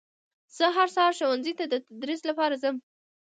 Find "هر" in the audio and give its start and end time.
0.77-0.87